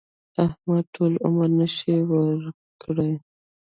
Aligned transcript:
احمد 0.45 0.83
ټول 0.95 1.13
عمر 1.25 1.49
نشې 1.59 1.97
وکړې. 2.09 3.11